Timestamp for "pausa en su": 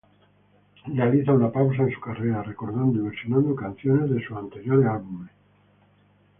1.51-1.99